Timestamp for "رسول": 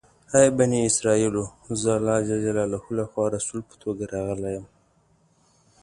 3.35-3.61